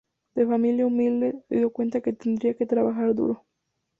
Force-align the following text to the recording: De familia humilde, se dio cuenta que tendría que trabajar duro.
De 0.33 0.47
familia 0.47 0.87
humilde, 0.87 1.43
se 1.47 1.57
dio 1.57 1.69
cuenta 1.71 2.01
que 2.01 2.11
tendría 2.11 2.55
que 2.55 2.65
trabajar 2.65 3.13
duro. 3.13 3.45